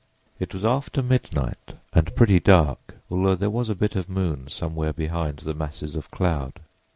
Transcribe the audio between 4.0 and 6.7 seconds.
moon somewhere behind the masses of cloud.